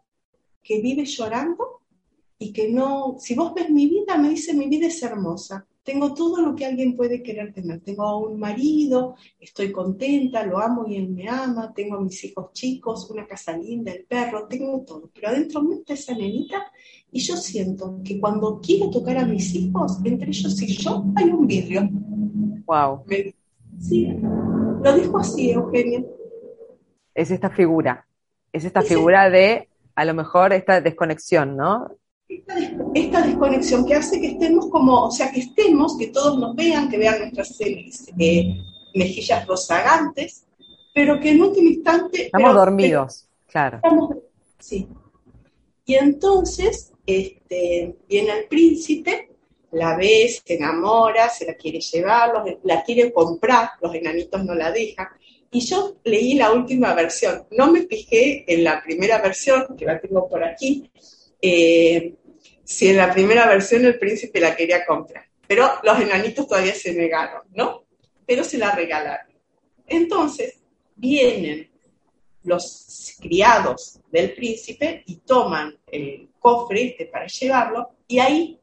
[0.62, 1.80] que vive llorando
[2.38, 5.66] y que no, si vos ves mi vida, me dice, mi vida es hermosa.
[5.84, 7.80] Tengo todo lo que alguien puede querer tener.
[7.80, 12.52] Tengo un marido, estoy contenta, lo amo y él me ama, tengo a mis hijos
[12.54, 15.10] chicos, una casa linda, el perro, tengo todo.
[15.14, 16.72] Pero adentro mío está esa nenita
[17.12, 21.30] y yo siento que cuando quiero tocar a mis hijos, entre ellos y yo, hay
[21.30, 21.88] un vidrio.
[22.64, 23.04] Wow.
[23.78, 24.08] sí,
[24.82, 26.02] lo dijo así, Eugenia.
[27.14, 28.06] Es esta figura,
[28.52, 31.90] es esta figura de, a lo mejor, esta desconexión, ¿no?
[32.28, 36.88] Esta, desconexión que hace que estemos como, o sea, que estemos, que todos nos vean,
[36.88, 38.56] que vean nuestras eh,
[38.94, 40.46] mejillas rozagantes,
[40.94, 42.26] pero que en último instante...
[42.26, 43.80] Estamos dormidos, claro.
[44.58, 44.88] sí.
[45.84, 49.34] Y entonces este, viene el príncipe
[49.74, 54.70] la ve, se enamora, se la quiere llevar, la quiere comprar, los enanitos no la
[54.70, 55.08] dejan.
[55.50, 60.00] Y yo leí la última versión, no me fijé en la primera versión, que la
[60.00, 60.90] tengo por aquí,
[61.46, 62.14] eh,
[62.64, 65.26] si en la primera versión el príncipe la quería comprar.
[65.46, 67.84] Pero los enanitos todavía se negaron, ¿no?
[68.26, 69.36] Pero se la regalaron.
[69.86, 70.62] Entonces,
[70.96, 71.70] vienen
[72.44, 78.58] los criados del príncipe y toman el cofre este para llevarlo y ahí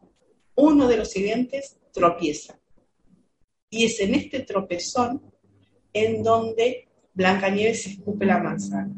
[0.56, 2.60] uno de los sirvientes tropieza.
[3.70, 5.22] Y es en este tropezón
[5.94, 8.92] en donde Blancanieves escupe la manzana.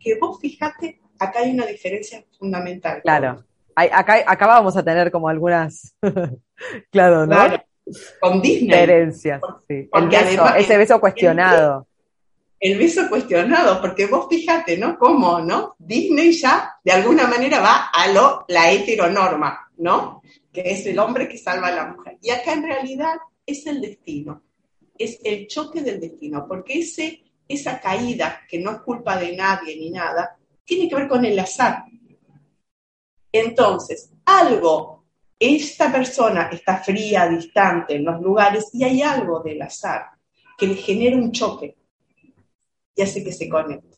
[0.00, 3.02] Que vos fíjate, acá hay una diferencia fundamental.
[3.02, 3.44] Claro.
[3.74, 5.94] acá, acá vamos a tener como algunas,
[6.90, 7.36] claro, ¿no?
[8.20, 8.68] Con Disney.
[8.68, 9.88] Diferencias, sí.
[9.92, 11.86] El beso, ese beso cuestionado.
[12.60, 14.98] El, el beso cuestionado, porque vos fíjate, ¿no?
[14.98, 15.74] Cómo, ¿no?
[15.78, 20.22] Disney ya de alguna manera va a lo, la heteronorma, ¿no?
[20.52, 22.18] Que es el hombre que salva a la mujer.
[22.20, 23.14] Y acá en realidad
[23.46, 24.42] es el destino,
[24.98, 29.76] es el choque del destino, porque ese, esa caída, que no es culpa de nadie
[29.76, 30.36] ni nada,
[30.68, 31.84] tiene que ver con el azar.
[33.32, 35.04] Entonces, algo,
[35.38, 40.10] esta persona está fría, distante en los lugares y hay algo del azar
[40.58, 41.74] que le genera un choque
[42.94, 43.96] y hace que se conecte.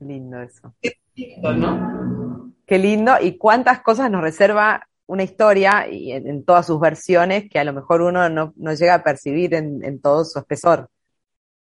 [0.00, 0.74] Lindo eso.
[0.82, 2.52] Qué lindo, ¿no?
[2.66, 7.60] Qué lindo y cuántas cosas nos reserva una historia y en, todas sus versiones que
[7.60, 10.88] a lo mejor uno no, llega a percibir en, todo su espesor.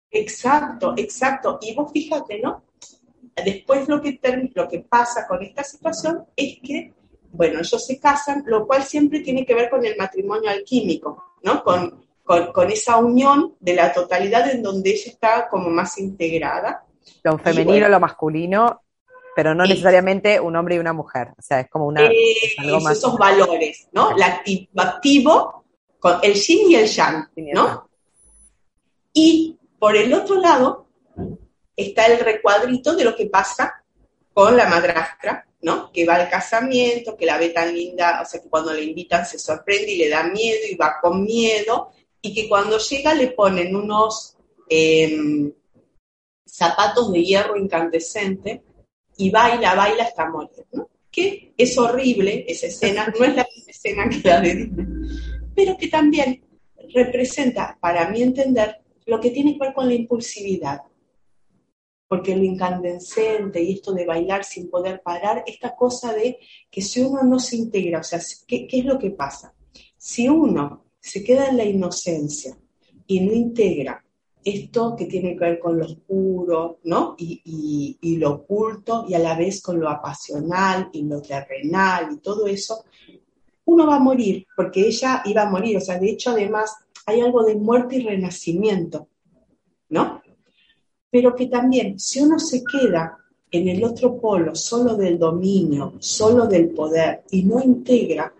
[0.09, 1.59] Exacto, exacto.
[1.61, 2.63] Y vos fíjate, ¿no?
[3.35, 4.19] Después lo que,
[4.53, 6.93] lo que pasa con esta situación es que,
[7.31, 11.63] bueno, ellos se casan, lo cual siempre tiene que ver con el matrimonio alquímico, ¿no?
[11.63, 16.85] Con, con, esa unión de la totalidad en donde ella está como más integrada.
[17.23, 18.81] Lo femenino, lo masculino
[19.35, 21.29] pero no necesariamente un hombre y una mujer.
[21.37, 22.05] O sea, es como una.
[22.05, 22.35] Eh,
[22.91, 24.15] esos valores, ¿no?
[24.15, 25.65] El activo,
[25.99, 27.89] con el yin y el yang, ¿no?
[29.13, 30.87] Y por el otro lado
[31.81, 33.83] está el recuadrito de lo que pasa
[34.33, 35.91] con la madrastra, ¿no?
[35.91, 39.25] Que va al casamiento, que la ve tan linda, o sea, que cuando le invitan
[39.25, 43.27] se sorprende y le da miedo y va con miedo, y que cuando llega le
[43.29, 44.37] ponen unos
[44.69, 45.51] em,
[46.45, 48.63] zapatos de hierro incandescente
[49.17, 50.89] y baila, baila hasta morir, ¿no?
[51.11, 54.85] Que es horrible esa escena, no es la misma escena que la de Disney,
[55.53, 56.43] pero que también
[56.93, 60.81] representa, para mi entender, lo que tiene que ver con la impulsividad.
[62.11, 66.39] Porque lo incandescente y esto de bailar sin poder parar, esta cosa de
[66.69, 69.53] que si uno no se integra, o sea, ¿qué, es lo que pasa?
[69.95, 72.57] Si uno se queda en la inocencia
[73.07, 74.03] y no integra
[74.43, 77.15] esto que tiene que ver con lo oscuro, ¿no?
[77.17, 82.45] Y, lo oculto, y a la vez con lo apasional y lo terrenal y todo
[82.45, 82.83] eso,
[83.63, 87.21] uno va a morir, porque ella iba a morir, o sea, de hecho además hay
[87.21, 89.07] algo de muerte y renacimiento,
[89.87, 90.21] ¿no?
[91.11, 93.17] Pero que también, si uno se queda
[93.51, 98.33] en el otro polo, solo del dominio, solo del poder, y no integra,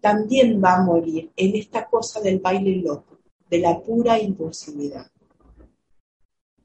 [0.00, 3.18] también va a morir en esta cosa del baile loco
[3.50, 5.06] de la pura impulsividad.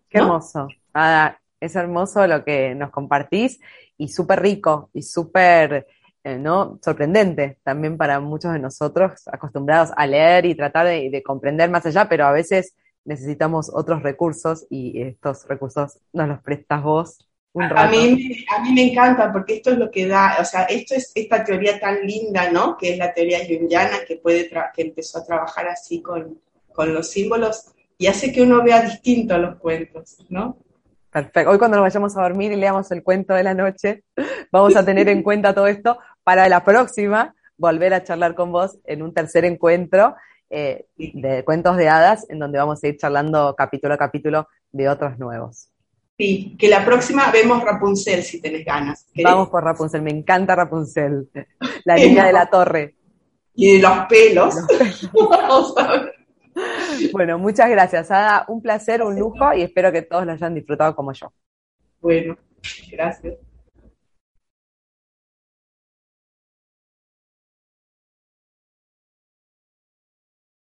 [0.10, 0.68] Qué hermoso.
[0.94, 3.60] Ah, es hermoso lo que nos compartís
[3.98, 5.88] y súper rico y súper
[6.24, 6.80] eh, ¿no?
[6.82, 12.08] sorprendente también para muchos de nosotros acostumbrados a leer y tratar de, comprender más allá,
[12.08, 12.76] pero a veces
[13.06, 17.30] necesitamos otros recursos y estos recursos nos los prestas vos.
[17.54, 20.64] Un a, mí, a mí me encanta porque esto es lo que da, o sea,
[20.64, 22.76] esto es esta teoría tan linda, ¿no?
[22.78, 26.40] Que es la teoría jungiana que, puede que empezó a trabajar así con,
[26.72, 30.58] con los símbolos y hace que uno vea distinto los cuentos, ¿no?
[31.12, 31.52] Perfecto.
[31.52, 34.04] Hoy cuando nos vayamos a dormir y leamos el cuento de la noche,
[34.52, 38.80] vamos a tener en cuenta todo esto para la próxima volver a charlar con vos
[38.86, 40.16] en un tercer encuentro
[40.54, 44.88] eh, de cuentos de hadas, en donde vamos a ir charlando capítulo a capítulo de
[44.88, 45.70] otros nuevos.
[46.16, 49.08] Sí, que la próxima vemos Rapunzel si tenés ganas.
[49.24, 51.28] Vamos por Rapunzel, me encanta Rapunzel,
[51.86, 52.96] la niña de la torre.
[53.56, 54.56] Y de los pelos.
[57.12, 58.46] Bueno, muchas gracias, Ada.
[58.48, 61.34] Un placer, un lujo y espero que todos lo hayan disfrutado como yo.
[62.00, 62.38] Bueno,
[62.92, 63.38] gracias.